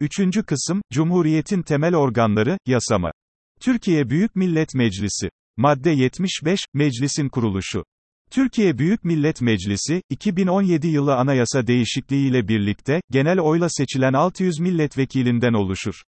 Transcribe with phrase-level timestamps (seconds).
[0.00, 3.12] Üçüncü kısım, Cumhuriyetin temel organları, yasama.
[3.60, 5.30] Türkiye Büyük Millet Meclisi.
[5.56, 7.84] Madde 75, Meclisin kuruluşu.
[8.30, 16.02] Türkiye Büyük Millet Meclisi, 2017 yılı anayasa değişikliğiyle birlikte, genel oyla seçilen 600 milletvekilinden oluşur.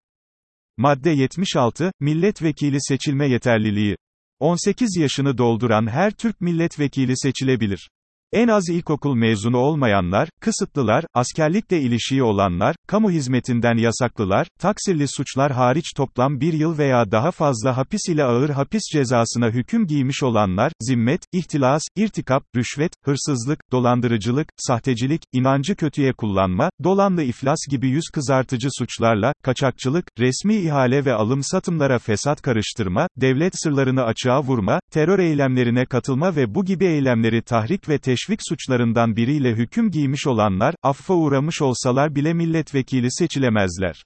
[0.77, 3.96] Madde 76, milletvekili seçilme yeterliliği.
[4.41, 7.91] 18 yaşını dolduran her Türk milletvekili seçilebilir.
[8.34, 15.92] En az ilkokul mezunu olmayanlar, kısıtlılar, askerlikle ilişiği olanlar, kamu hizmetinden yasaklılar, taksirli suçlar hariç
[15.96, 21.20] toplam bir yıl veya daha fazla hapis ile ağır hapis cezasına hüküm giymiş olanlar, zimmet,
[21.32, 29.32] ihtilas, irtikap, rüşvet, hırsızlık, dolandırıcılık, sahtecilik, inancı kötüye kullanma, dolanlı iflas gibi yüz kızartıcı suçlarla,
[29.43, 36.37] kaçakçılık, resmi ihale ve alım satımlara fesat karıştırma, devlet sırlarını açığa vurma, terör eylemlerine katılma
[36.37, 41.62] ve bu gibi eylemleri tahrik ve teşvik teşvik suçlarından biriyle hüküm giymiş olanlar, affa uğramış
[41.62, 44.05] olsalar bile milletvekili seçilemezler.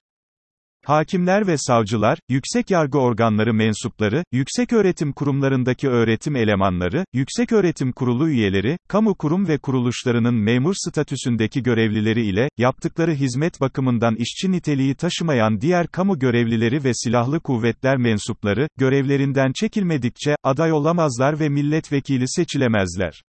[0.85, 8.29] Hakimler ve savcılar, yüksek yargı organları mensupları, yüksek öğretim kurumlarındaki öğretim elemanları, yüksek öğretim kurulu
[8.29, 15.61] üyeleri, kamu kurum ve kuruluşlarının memur statüsündeki görevlileri ile, yaptıkları hizmet bakımından işçi niteliği taşımayan
[15.61, 23.21] diğer kamu görevlileri ve silahlı kuvvetler mensupları, görevlerinden çekilmedikçe, aday olamazlar ve milletvekili seçilemezler.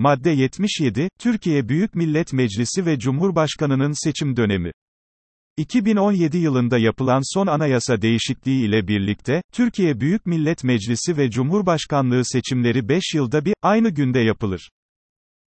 [0.00, 4.72] Madde 77, Türkiye Büyük Millet Meclisi ve Cumhurbaşkanının seçim dönemi.
[5.56, 12.88] 2017 yılında yapılan son anayasa değişikliği ile birlikte, Türkiye Büyük Millet Meclisi ve Cumhurbaşkanlığı seçimleri
[12.88, 14.70] 5 yılda bir, aynı günde yapılır.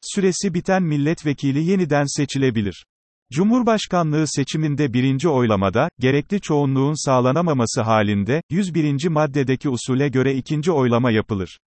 [0.00, 2.84] Süresi biten milletvekili yeniden seçilebilir.
[3.32, 9.08] Cumhurbaşkanlığı seçiminde birinci oylamada, gerekli çoğunluğun sağlanamaması halinde, 101.
[9.08, 11.58] maddedeki usule göre ikinci oylama yapılır.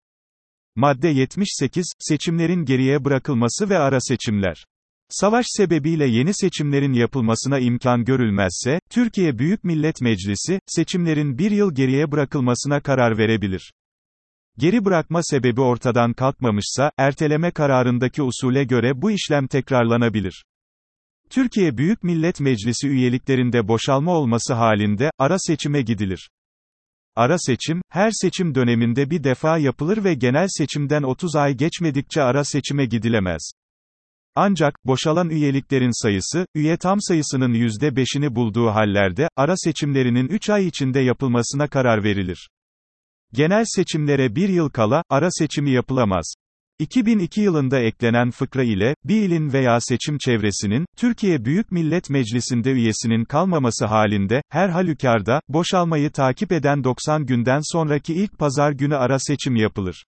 [0.76, 4.64] Madde 78, seçimlerin geriye bırakılması ve ara seçimler.
[5.08, 12.12] Savaş sebebiyle yeni seçimlerin yapılmasına imkan görülmezse, Türkiye Büyük Millet Meclisi, seçimlerin bir yıl geriye
[12.12, 13.72] bırakılmasına karar verebilir.
[14.58, 20.44] Geri bırakma sebebi ortadan kalkmamışsa, erteleme kararındaki usule göre bu işlem tekrarlanabilir.
[21.30, 26.30] Türkiye Büyük Millet Meclisi üyeliklerinde boşalma olması halinde, ara seçime gidilir.
[27.16, 32.44] Ara seçim, her seçim döneminde bir defa yapılır ve genel seçimden 30 ay geçmedikçe ara
[32.44, 33.52] seçime gidilemez.
[34.34, 41.00] Ancak, boşalan üyeliklerin sayısı, üye tam sayısının %5'ini bulduğu hallerde, ara seçimlerinin 3 ay içinde
[41.00, 42.48] yapılmasına karar verilir.
[43.32, 46.34] Genel seçimlere bir yıl kala, ara seçimi yapılamaz.
[46.78, 53.24] 2002 yılında eklenen fıkra ile, bir ilin veya seçim çevresinin, Türkiye Büyük Millet Meclisi'nde üyesinin
[53.24, 59.56] kalmaması halinde, her halükarda, boşalmayı takip eden 90 günden sonraki ilk pazar günü ara seçim
[59.56, 60.04] yapılır.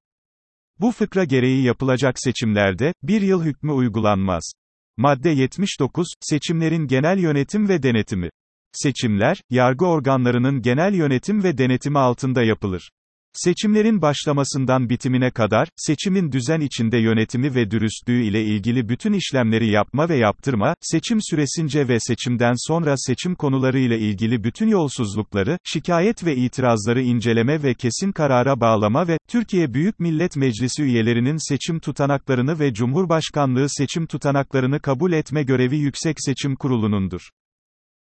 [0.79, 4.51] Bu fıkra gereği yapılacak seçimlerde, bir yıl hükmü uygulanmaz.
[4.97, 8.29] Madde 79, seçimlerin genel yönetim ve denetimi.
[8.71, 12.89] Seçimler, yargı organlarının genel yönetim ve denetimi altında yapılır.
[13.33, 20.09] Seçimlerin başlamasından bitimine kadar, seçimin düzen içinde yönetimi ve dürüstlüğü ile ilgili bütün işlemleri yapma
[20.09, 26.35] ve yaptırma, seçim süresince ve seçimden sonra seçim konuları ile ilgili bütün yolsuzlukları, şikayet ve
[26.35, 32.73] itirazları inceleme ve kesin karara bağlama ve, Türkiye Büyük Millet Meclisi üyelerinin seçim tutanaklarını ve
[32.73, 37.21] Cumhurbaşkanlığı seçim tutanaklarını kabul etme görevi Yüksek Seçim Kurulu'nundur.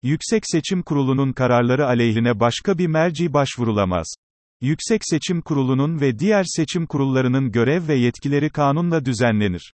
[0.03, 4.15] Yüksek Seçim Kurulu'nun kararları aleyhine başka bir merci başvurulamaz.
[4.61, 9.73] Yüksek Seçim Kurulu'nun ve diğer seçim kurullarının görev ve yetkileri kanunla düzenlenir.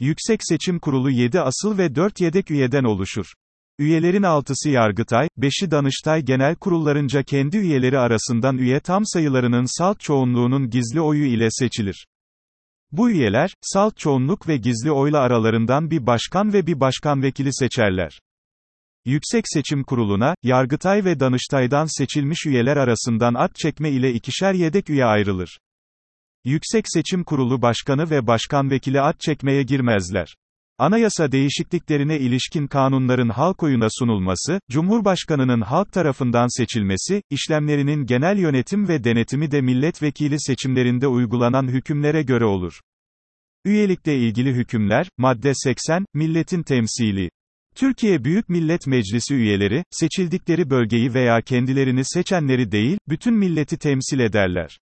[0.00, 3.26] Yüksek Seçim Kurulu 7 asıl ve 4 yedek üyeden oluşur.
[3.78, 10.70] Üyelerin 6'sı Yargıtay, 5'i Danıştay Genel Kurullarınca kendi üyeleri arasından üye tam sayılarının salt çoğunluğunun
[10.70, 12.06] gizli oyu ile seçilir.
[12.92, 18.20] Bu üyeler, salt çoğunluk ve gizli oyla aralarından bir başkan ve bir başkan vekili seçerler.
[19.06, 25.04] Yüksek Seçim Kurulu'na, Yargıtay ve Danıştay'dan seçilmiş üyeler arasından at çekme ile ikişer yedek üye
[25.04, 25.58] ayrılır.
[26.44, 30.36] Yüksek Seçim Kurulu Başkanı ve Başkan Vekili at çekmeye girmezler.
[30.78, 39.04] Anayasa değişikliklerine ilişkin kanunların halk oyuna sunulması, Cumhurbaşkanının halk tarafından seçilmesi, işlemlerinin genel yönetim ve
[39.04, 42.80] denetimi de milletvekili seçimlerinde uygulanan hükümlere göre olur.
[43.64, 47.30] Üyelikle ilgili hükümler, madde 80, milletin temsili.
[47.76, 54.78] Türkiye Büyük Millet Meclisi üyeleri, seçildikleri bölgeyi veya kendilerini seçenleri değil, bütün milleti temsil ederler.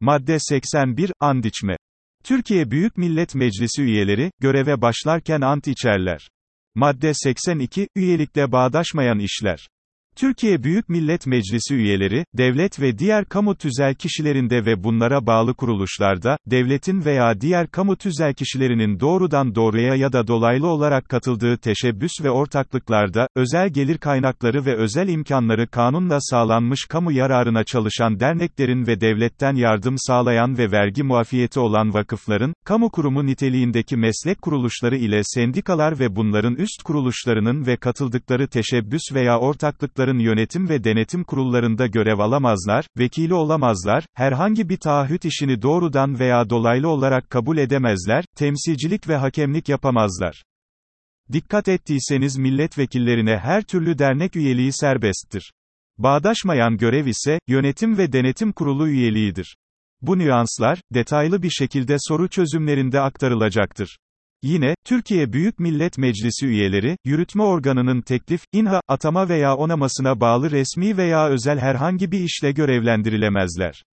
[0.00, 1.76] Madde 81, And içme.
[2.24, 6.28] Türkiye Büyük Millet Meclisi üyeleri, göreve başlarken ant içerler.
[6.74, 9.68] Madde 82, üyelikle bağdaşmayan işler.
[10.16, 16.38] Türkiye Büyük Millet Meclisi üyeleri, devlet ve diğer kamu tüzel kişilerinde ve bunlara bağlı kuruluşlarda,
[16.46, 22.30] devletin veya diğer kamu tüzel kişilerinin doğrudan doğruya ya da dolaylı olarak katıldığı teşebbüs ve
[22.30, 29.54] ortaklıklarda, özel gelir kaynakları ve özel imkanları kanunla sağlanmış kamu yararına çalışan derneklerin ve devletten
[29.54, 36.16] yardım sağlayan ve vergi muafiyeti olan vakıfların, kamu kurumu niteliğindeki meslek kuruluşları ile sendikalar ve
[36.16, 42.86] bunların üst kuruluşlarının ve katıldıkları teşebbüs veya ortaklıkları vakıfların yönetim ve denetim kurullarında görev alamazlar,
[42.98, 49.68] vekili olamazlar, herhangi bir taahhüt işini doğrudan veya dolaylı olarak kabul edemezler, temsilcilik ve hakemlik
[49.68, 50.44] yapamazlar.
[51.32, 55.52] Dikkat ettiyseniz milletvekillerine her türlü dernek üyeliği serbesttir.
[55.98, 59.56] Bağdaşmayan görev ise, yönetim ve denetim kurulu üyeliğidir.
[60.02, 63.98] Bu nüanslar, detaylı bir şekilde soru çözümlerinde aktarılacaktır.
[64.44, 70.96] Yine, Türkiye Büyük Millet Meclisi üyeleri, yürütme organının teklif, inha, atama veya onamasına bağlı resmi
[70.96, 73.84] veya özel herhangi bir işle görevlendirilemezler.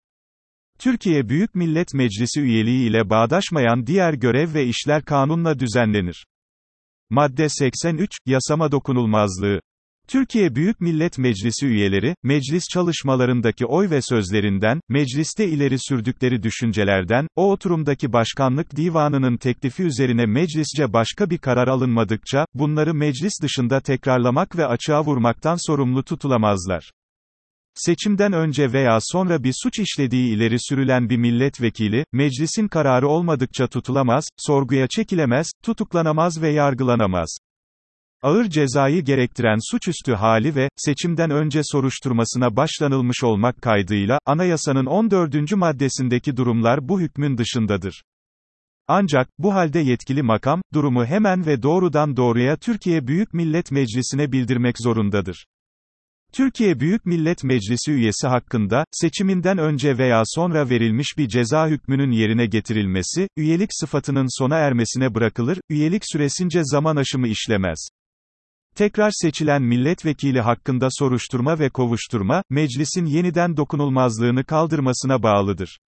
[0.80, 6.26] Türkiye Büyük Millet Meclisi üyeliği ile bağdaşmayan diğer görev ve işler kanunla düzenlenir.
[7.10, 9.62] Madde 83, Yasama dokunulmazlığı
[10.12, 17.52] Türkiye Büyük Millet Meclisi üyeleri, meclis çalışmalarındaki oy ve sözlerinden, mecliste ileri sürdükleri düşüncelerden, o
[17.52, 24.66] oturumdaki başkanlık divanının teklifi üzerine meclisce başka bir karar alınmadıkça, bunları meclis dışında tekrarlamak ve
[24.66, 26.92] açığa vurmaktan sorumlu tutulamazlar.
[27.76, 34.24] Seçimden önce veya sonra bir suç işlediği ileri sürülen bir milletvekili, meclisin kararı olmadıkça tutulamaz,
[34.38, 37.38] sorguya çekilemez, tutuklanamaz ve yargılanamaz
[38.22, 45.52] ağır cezayı gerektiren suçüstü hali ve, seçimden önce soruşturmasına başlanılmış olmak kaydıyla, anayasanın 14.
[45.52, 48.02] maddesindeki durumlar bu hükmün dışındadır.
[48.88, 54.76] Ancak, bu halde yetkili makam, durumu hemen ve doğrudan doğruya Türkiye Büyük Millet Meclisi'ne bildirmek
[54.80, 55.46] zorundadır.
[56.34, 62.46] Türkiye Büyük Millet Meclisi üyesi hakkında, seçiminden önce veya sonra verilmiş bir ceza hükmünün yerine
[62.46, 67.90] getirilmesi, üyelik sıfatının sona ermesine bırakılır, üyelik süresince zaman aşımı işlemez.
[68.76, 75.80] Tekrar seçilen milletvekili hakkında soruşturma ve kovuşturma, meclisin yeniden dokunulmazlığını kaldırmasına bağlıdır.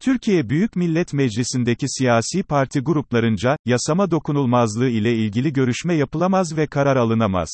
[0.00, 6.96] Türkiye Büyük Millet Meclisi'ndeki siyasi parti gruplarınca, yasama dokunulmazlığı ile ilgili görüşme yapılamaz ve karar
[6.96, 7.48] alınamaz.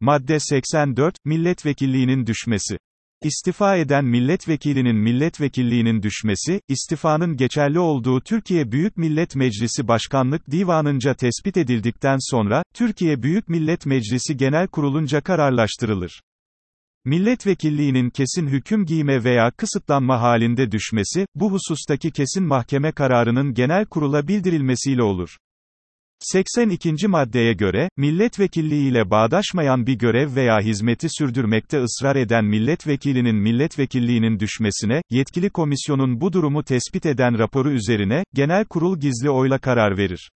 [0.00, 2.78] Madde 84, Milletvekilliğinin düşmesi.
[3.22, 11.56] İstifa eden milletvekilinin milletvekilliğinin düşmesi, istifanın geçerli olduğu Türkiye Büyük Millet Meclisi Başkanlık Divanınca tespit
[11.56, 16.20] edildikten sonra, Türkiye Büyük Millet Meclisi Genel Kurulunca kararlaştırılır.
[17.04, 24.28] Milletvekilliğinin kesin hüküm giyme veya kısıtlanma halinde düşmesi, bu husustaki kesin mahkeme kararının genel kurula
[24.28, 25.36] bildirilmesiyle olur.
[26.24, 27.08] 82.
[27.08, 35.50] maddeye göre, milletvekilliğiyle bağdaşmayan bir görev veya hizmeti sürdürmekte ısrar eden milletvekilinin milletvekilliğinin düşmesine, yetkili
[35.50, 40.30] komisyonun bu durumu tespit eden raporu üzerine, genel kurul gizli oyla karar verir.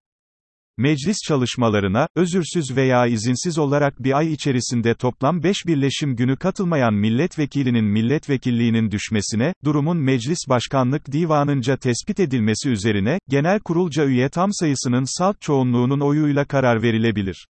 [0.80, 7.86] Meclis çalışmalarına, özürsüz veya izinsiz olarak bir ay içerisinde toplam 5 birleşim günü katılmayan milletvekilinin
[7.86, 15.42] milletvekilliğinin düşmesine, durumun meclis başkanlık divanınca tespit edilmesi üzerine, genel kurulca üye tam sayısının salt
[15.42, 17.48] çoğunluğunun oyuyla karar verilebilir.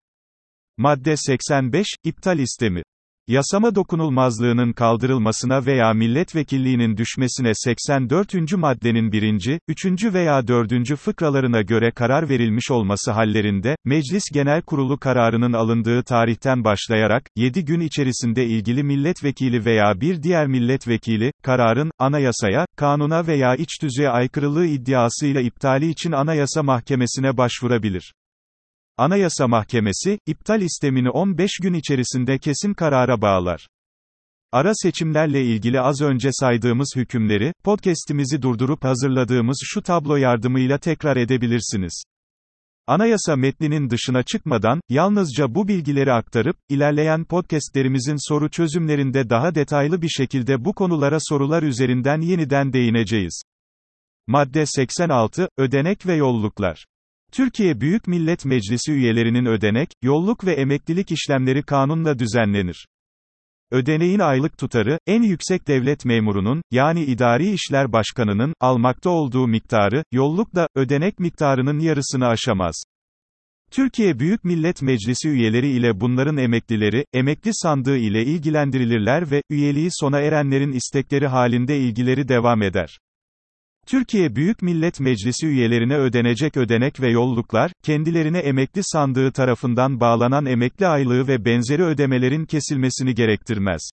[0.78, 2.84] Madde 85, İptal istemi.
[3.28, 8.54] Yasama dokunulmazlığının kaldırılmasına veya milletvekilliğinin düşmesine 84.
[8.58, 9.60] maddenin 1.
[9.68, 10.14] 3.
[10.14, 10.96] veya 4.
[10.96, 17.80] fıkralarına göre karar verilmiş olması hallerinde, Meclis Genel Kurulu kararının alındığı tarihten başlayarak, 7 gün
[17.80, 25.42] içerisinde ilgili milletvekili veya bir diğer milletvekili, kararın, anayasaya, kanuna veya iç düzeye aykırılığı iddiasıyla
[25.42, 28.14] iptali için Anayasa Mahkemesi'ne başvurabilir.
[28.98, 33.68] Anayasa Mahkemesi, iptal istemini 15 gün içerisinde kesin karara bağlar.
[34.52, 42.04] Ara seçimlerle ilgili az önce saydığımız hükümleri, podcast'imizi durdurup hazırladığımız şu tablo yardımıyla tekrar edebilirsiniz.
[42.88, 50.10] Anayasa metninin dışına çıkmadan, yalnızca bu bilgileri aktarıp, ilerleyen podcastlerimizin soru çözümlerinde daha detaylı bir
[50.10, 53.42] şekilde bu konulara sorular üzerinden yeniden değineceğiz.
[54.28, 56.86] Madde 86, Ödenek ve Yolluklar
[57.34, 62.88] Türkiye Büyük Millet Meclisi üyelerinin ödenek, yolluk ve emeklilik işlemleri kanunla düzenlenir.
[63.72, 70.56] Ödeneğin aylık tutarı, en yüksek devlet memurunun, yani idari işler başkanının, almakta olduğu miktarı, yolluk
[70.56, 72.84] da, ödenek miktarının yarısını aşamaz.
[73.72, 80.20] Türkiye Büyük Millet Meclisi üyeleri ile bunların emeklileri, emekli sandığı ile ilgilendirilirler ve, üyeliği sona
[80.20, 82.98] erenlerin istekleri halinde ilgileri devam eder.
[83.88, 90.88] Türkiye Büyük Millet Meclisi üyelerine ödenecek ödenek ve yolluklar, kendilerine emekli sandığı tarafından bağlanan emekli
[90.88, 93.90] aylığı ve benzeri ödemelerin kesilmesini gerektirmez.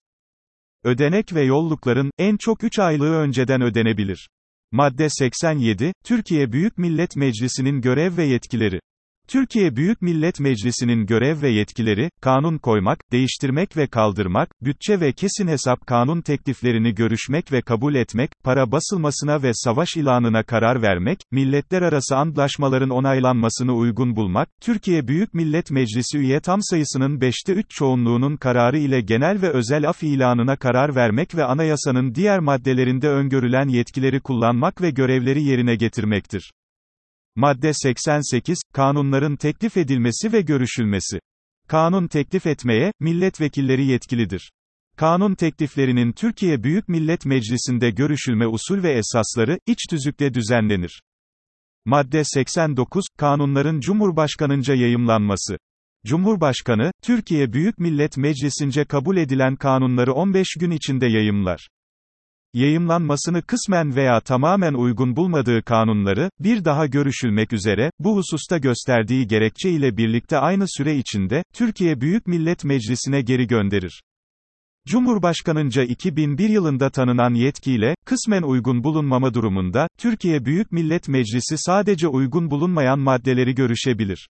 [0.85, 4.29] Ödenek ve yollukların, en çok 3 aylığı önceden ödenebilir.
[4.73, 8.81] Madde 87, Türkiye Büyük Millet Meclisi'nin görev ve yetkileri.
[9.31, 15.49] Türkiye Büyük Millet Meclisi'nin görev ve yetkileri, kanun koymak, değiştirmek ve kaldırmak, bütçe ve kesin
[15.49, 21.83] hesap kanun tekliflerini görüşmek ve kabul etmek, para basılmasına ve savaş ilanına karar vermek, milletler
[21.83, 28.37] arası antlaşmaların onaylanmasını uygun bulmak, Türkiye Büyük Millet Meclisi üye tam sayısının 5'te 3 çoğunluğunun
[28.37, 34.21] kararı ile genel ve özel af ilanına karar vermek ve anayasanın diğer maddelerinde öngörülen yetkileri
[34.21, 36.51] kullanmak ve görevleri yerine getirmektir.
[37.37, 41.19] Madde 88, kanunların teklif edilmesi ve görüşülmesi.
[41.69, 44.51] Kanun teklif etmeye, milletvekilleri yetkilidir.
[44.97, 51.03] Kanun tekliflerinin Türkiye Büyük Millet Meclisi'nde görüşülme usul ve esasları, iç tüzükle düzenlenir.
[51.85, 55.57] Madde 89, kanunların Cumhurbaşkanınca yayımlanması.
[56.07, 61.69] Cumhurbaşkanı, Türkiye Büyük Millet Meclisi'nce kabul edilen kanunları 15 gün içinde yayımlar
[62.54, 69.71] yayımlanmasını kısmen veya tamamen uygun bulmadığı kanunları, bir daha görüşülmek üzere, bu hususta gösterdiği gerekçe
[69.71, 74.02] ile birlikte aynı süre içinde, Türkiye Büyük Millet Meclisi'ne geri gönderir.
[74.88, 82.50] Cumhurbaşkanınca 2001 yılında tanınan yetkiyle, kısmen uygun bulunmama durumunda, Türkiye Büyük Millet Meclisi sadece uygun
[82.50, 84.28] bulunmayan maddeleri görüşebilir.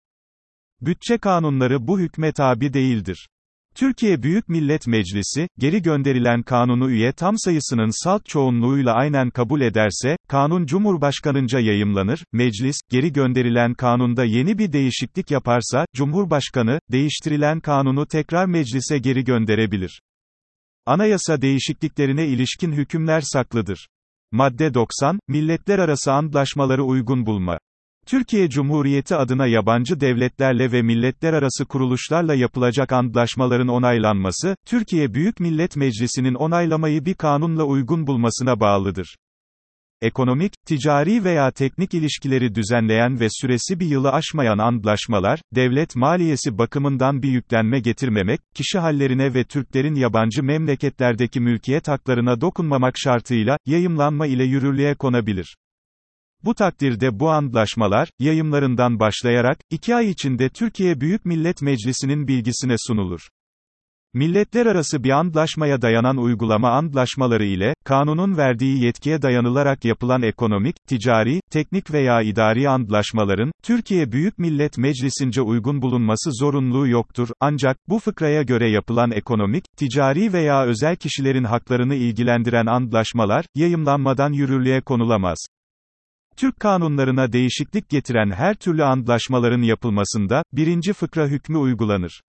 [0.80, 3.28] Bütçe kanunları bu hükme tabi değildir.
[3.78, 10.16] Türkiye Büyük Millet Meclisi, geri gönderilen kanunu üye tam sayısının salt çoğunluğuyla aynen kabul ederse,
[10.28, 18.47] kanun Cumhurbaşkanınca yayımlanır, meclis, geri gönderilen kanunda yeni bir değişiklik yaparsa, Cumhurbaşkanı, değiştirilen kanunu tekrar
[18.47, 20.00] meclise geri gönderebilir.
[20.87, 23.88] Anayasa değişikliklerine ilişkin hükümler saklıdır.
[24.32, 27.58] Madde 90, milletler arası antlaşmaları uygun bulma.
[28.09, 35.77] Türkiye Cumhuriyeti adına yabancı devletlerle ve milletler arası kuruluşlarla yapılacak antlaşmaların onaylanması, Türkiye Büyük Millet
[35.77, 39.17] Meclisi'nin onaylamayı bir kanunla uygun bulmasına bağlıdır.
[40.03, 47.23] Ekonomik, ticari veya teknik ilişkileri düzenleyen ve süresi bir yılı aşmayan antlaşmalar, devlet maliyesi bakımından
[47.23, 54.45] bir yüklenme getirmemek, kişi hallerine ve Türklerin yabancı memleketlerdeki mülkiyet haklarına dokunmamak şartıyla, yayımlanma ile
[54.45, 55.57] yürürlüğe konabilir.
[56.45, 63.21] Bu takdirde bu antlaşmalar, yayımlarından başlayarak, iki ay içinde Türkiye Büyük Millet Meclisi'nin bilgisine sunulur.
[64.14, 71.40] Milletler arası bir antlaşmaya dayanan uygulama antlaşmaları ile, kanunun verdiği yetkiye dayanılarak yapılan ekonomik, ticari,
[71.50, 78.42] teknik veya idari antlaşmaların, Türkiye Büyük Millet Meclisi'nce uygun bulunması zorunluluğu yoktur, ancak, bu fıkraya
[78.42, 85.38] göre yapılan ekonomik, ticari veya özel kişilerin haklarını ilgilendiren antlaşmalar, yayımlanmadan yürürlüğe konulamaz.
[86.38, 92.23] Türk kanunlarına değişiklik getiren her türlü antlaşmaların yapılmasında, birinci fıkra hükmü uygulanır.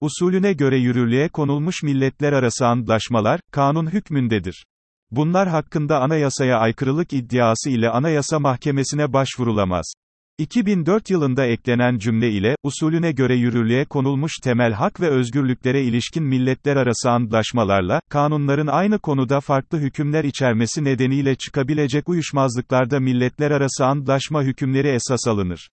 [0.00, 4.66] Usulüne göre yürürlüğe konulmuş milletler arası antlaşmalar, kanun hükmündedir.
[5.10, 9.94] Bunlar hakkında anayasaya aykırılık iddiası ile Anayasa Mahkemesi'ne başvurulamaz.
[10.38, 16.76] 2004 yılında eklenen cümle ile, usulüne göre yürürlüğe konulmuş temel hak ve özgürlüklere ilişkin milletler
[16.76, 24.88] arası antlaşmalarla, kanunların aynı konuda farklı hükümler içermesi nedeniyle çıkabilecek uyuşmazlıklarda milletler arası antlaşma hükümleri
[24.88, 25.68] esas alınır.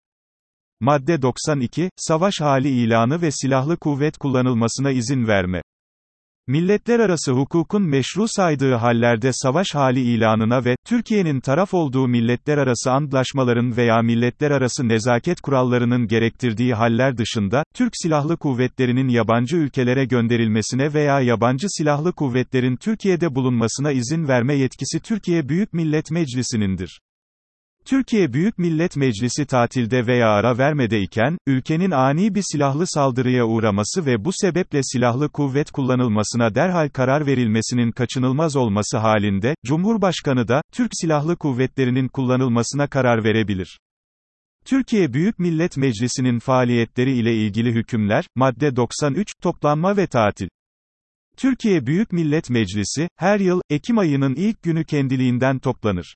[0.79, 5.61] Madde 92, savaş hali ilanı ve silahlı kuvvet kullanılmasına izin verme.
[6.51, 12.91] Milletler arası hukukun meşru saydığı hallerde savaş hali ilanına ve, Türkiye'nin taraf olduğu milletler arası
[12.91, 20.93] antlaşmaların veya milletler arası nezaket kurallarının gerektirdiği haller dışında, Türk Silahlı Kuvvetleri'nin yabancı ülkelere gönderilmesine
[20.93, 26.99] veya yabancı silahlı kuvvetlerin Türkiye'de bulunmasına izin verme yetkisi Türkiye Büyük Millet Meclisi'nindir.
[27.85, 34.25] Türkiye Büyük Millet Meclisi tatilde veya ara vermedeyken, ülkenin ani bir silahlı saldırıya uğraması ve
[34.25, 41.35] bu sebeple silahlı kuvvet kullanılmasına derhal karar verilmesinin kaçınılmaz olması halinde, Cumhurbaşkanı da, Türk Silahlı
[41.37, 43.79] Kuvvetleri'nin kullanılmasına karar verebilir.
[44.65, 50.47] Türkiye Büyük Millet Meclisi'nin faaliyetleri ile ilgili hükümler, madde 93, toplanma ve tatil.
[51.37, 56.15] Türkiye Büyük Millet Meclisi, her yıl, Ekim ayının ilk günü kendiliğinden toplanır.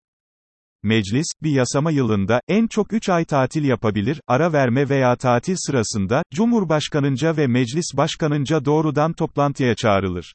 [0.86, 6.24] Meclis, bir yasama yılında, en çok 3 ay tatil yapabilir, ara verme veya tatil sırasında,
[6.34, 10.34] Cumhurbaşkanınca ve Meclis Başkanınca doğrudan toplantıya çağrılır.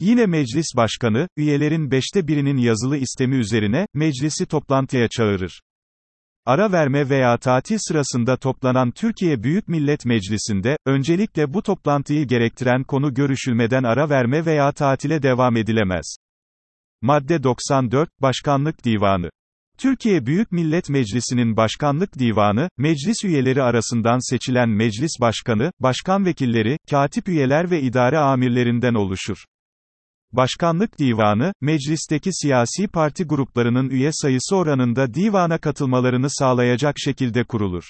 [0.00, 5.60] Yine meclis başkanı, üyelerin beşte birinin yazılı istemi üzerine, meclisi toplantıya çağırır.
[6.46, 13.14] Ara verme veya tatil sırasında toplanan Türkiye Büyük Millet Meclisi'nde, öncelikle bu toplantıyı gerektiren konu
[13.14, 16.16] görüşülmeden ara verme veya tatile devam edilemez.
[17.02, 19.30] Madde 94, Başkanlık Divanı
[19.78, 27.28] Türkiye Büyük Millet Meclisi'nin Başkanlık Divanı, meclis üyeleri arasından seçilen meclis başkanı, başkan vekilleri, katip
[27.28, 29.44] üyeler ve idare amirlerinden oluşur.
[30.32, 37.84] Başkanlık Divanı, meclisteki siyasi parti gruplarının üye sayısı oranında divana katılmalarını sağlayacak şekilde kurulur.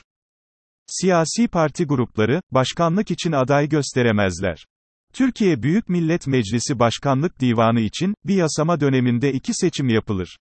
[0.86, 4.66] Siyasi parti grupları, başkanlık için aday gösteremezler.
[5.12, 10.36] Türkiye Büyük Millet Meclisi Başkanlık Divanı için, bir yasama döneminde iki seçim yapılır.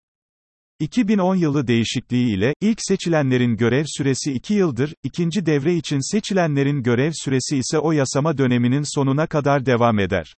[0.80, 7.12] 2010 yılı değişikliği ile, ilk seçilenlerin görev süresi 2 yıldır, ikinci devre için seçilenlerin görev
[7.14, 10.36] süresi ise o yasama döneminin sonuna kadar devam eder.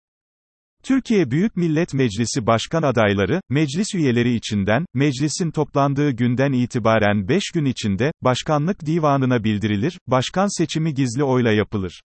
[0.84, 7.66] Türkiye Büyük Millet Meclisi Başkan adayları, meclis üyeleri içinden, meclisin toplandığı günden itibaren 5 gün
[7.66, 12.02] içinde, başkanlık divanına bildirilir, başkan seçimi gizli oyla yapılır.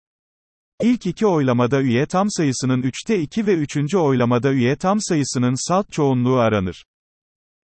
[0.83, 5.93] İlk iki oylamada üye tam sayısının 3'te 2 ve üçüncü oylamada üye tam sayısının salt
[5.93, 6.85] çoğunluğu aranır.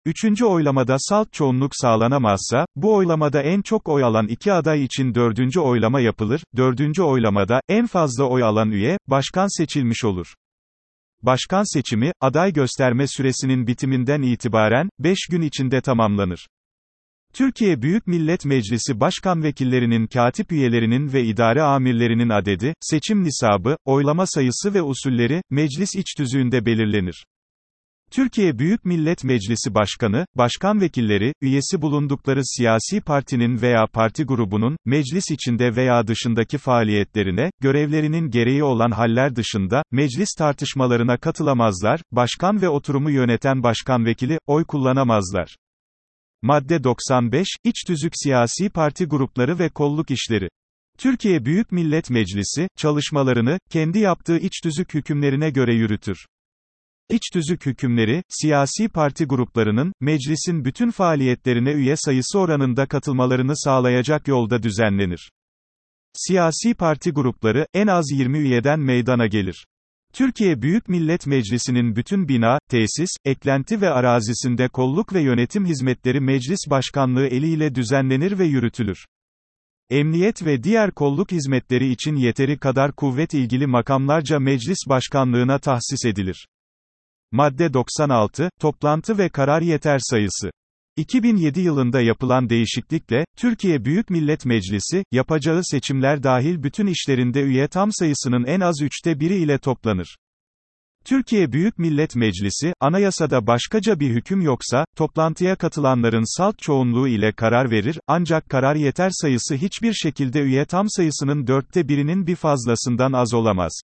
[0.06, 5.60] Üçüncü oylamada salt çoğunluk sağlanamazsa, bu oylamada en çok oy alan iki aday için dördüncü
[5.60, 10.34] oylama yapılır, dördüncü oylamada, en fazla oy alan üye, başkan seçilmiş olur.
[11.22, 16.48] Başkan seçimi, aday gösterme süresinin bitiminden itibaren, 5 gün içinde tamamlanır.
[17.32, 24.26] Türkiye Büyük Millet Meclisi Başkan Vekillerinin katip üyelerinin ve idare amirlerinin adedi, seçim nisabı, oylama
[24.26, 27.24] sayısı ve usulleri, meclis iç tüzüğünde belirlenir.
[28.12, 35.30] Türkiye Büyük Millet Meclisi Başkanı, başkan vekilleri, üyesi bulundukları siyasi partinin veya parti grubunun, meclis
[35.30, 43.10] içinde veya dışındaki faaliyetlerine, görevlerinin gereği olan haller dışında, meclis tartışmalarına katılamazlar, başkan ve oturumu
[43.10, 45.56] yöneten başkan vekili, oy kullanamazlar.
[46.42, 50.48] Madde 95, İç tüzük siyasi parti grupları ve kolluk işleri.
[50.98, 56.26] Türkiye Büyük Millet Meclisi, çalışmalarını, kendi yaptığı iç tüzük hükümlerine göre yürütür.
[57.10, 64.62] İç tüzük hükümleri, siyasi parti gruplarının, meclisin bütün faaliyetlerine üye sayısı oranında katılmalarını sağlayacak yolda
[64.62, 65.30] düzenlenir.
[66.14, 69.66] Siyasi parti grupları, en az 20 üyeden meydana gelir.
[70.12, 76.60] Türkiye Büyük Millet Meclisi'nin bütün bina, tesis, eklenti ve arazisinde kolluk ve yönetim hizmetleri meclis
[76.70, 79.06] başkanlığı eliyle düzenlenir ve yürütülür.
[79.90, 86.46] Emniyet ve diğer kolluk hizmetleri için yeteri kadar kuvvet ilgili makamlarca meclis başkanlığına tahsis edilir.
[87.32, 90.50] Madde 96, toplantı ve karar yeter sayısı.
[90.96, 97.88] 2007 yılında yapılan değişiklikle, Türkiye Büyük Millet Meclisi, yapacağı seçimler dahil bütün işlerinde üye tam
[97.92, 100.16] sayısının en az üçte biri ile toplanır.
[101.04, 107.70] Türkiye Büyük Millet Meclisi, anayasada başkaca bir hüküm yoksa, toplantıya katılanların salt çoğunluğu ile karar
[107.70, 113.34] verir, ancak karar yeter sayısı hiçbir şekilde üye tam sayısının dörtte birinin bir fazlasından az
[113.34, 113.80] olamaz.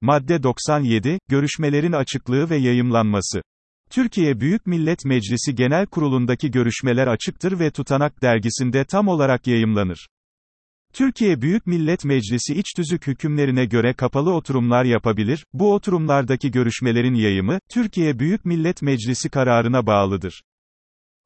[0.00, 3.42] Madde 97, görüşmelerin açıklığı ve yayımlanması.
[3.90, 10.06] Türkiye Büyük Millet Meclisi Genel Kurulu'ndaki görüşmeler açıktır ve Tutanak dergisinde tam olarak yayımlanır.
[10.92, 17.58] Türkiye Büyük Millet Meclisi iç tüzük hükümlerine göre kapalı oturumlar yapabilir, bu oturumlardaki görüşmelerin yayımı,
[17.70, 20.42] Türkiye Büyük Millet Meclisi kararına bağlıdır.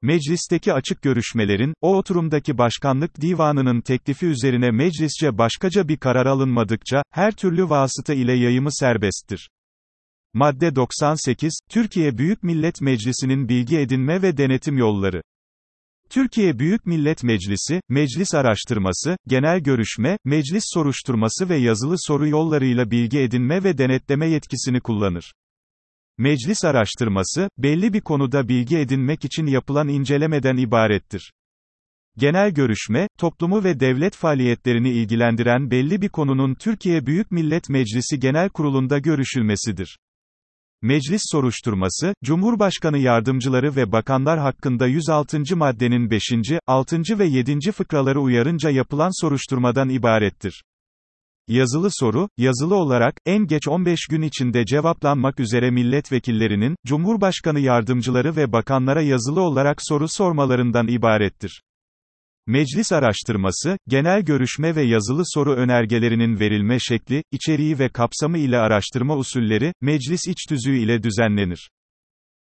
[0.02, 7.32] Meclisteki açık görüşmelerin, o oturumdaki başkanlık divanının teklifi üzerine meclisçe başkaca bir karar alınmadıkça, her
[7.32, 9.50] türlü vasıta ile yayımı serbesttir.
[10.34, 15.22] Madde 98, Türkiye Büyük Millet Meclisi'nin bilgi edinme ve denetim yolları.
[16.10, 23.18] Türkiye Büyük Millet Meclisi, meclis araştırması, genel görüşme, meclis soruşturması ve yazılı soru yollarıyla bilgi
[23.18, 25.32] edinme ve denetleme yetkisini kullanır.
[26.20, 31.33] Meclis araştırması, belli bir konuda bilgi edinmek için yapılan incelemeden ibarettir.
[32.18, 38.48] Genel görüşme, toplumu ve devlet faaliyetlerini ilgilendiren belli bir konunun Türkiye Büyük Millet Meclisi Genel
[38.48, 39.98] Kurulu'nda görüşülmesidir.
[40.83, 45.56] Meclis soruşturması, Cumhurbaşkanı yardımcıları ve bakanlar hakkında 106.
[45.56, 46.22] maddenin 5.,
[46.66, 47.18] 6.
[47.18, 47.72] ve 7.
[47.72, 50.62] fıkraları uyarınca yapılan soruşturmadan ibarettir.
[51.50, 58.52] Yazılı soru, yazılı olarak, en geç 15 gün içinde cevaplanmak üzere milletvekillerinin, Cumhurbaşkanı yardımcıları ve
[58.52, 61.62] bakanlara yazılı olarak soru sormalarından ibarettir.
[62.46, 69.16] Meclis araştırması, genel görüşme ve yazılı soru önergelerinin verilme şekli, içeriği ve kapsamı ile araştırma
[69.16, 71.70] usulleri, meclis iç tüzüğü ile düzenlenir.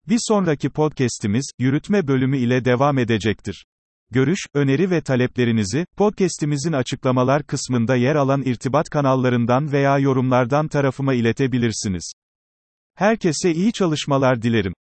[0.09, 3.65] Bir sonraki podcast'imiz, yürütme bölümü ile devam edecektir.
[4.13, 12.13] Görüş, öneri ve taleplerinizi, podcast'imizin açıklamalar kısmında yer alan irtibat kanallarından veya yorumlardan tarafıma iletebilirsiniz.
[12.95, 14.73] Herkese iyi çalışmalar dilerim.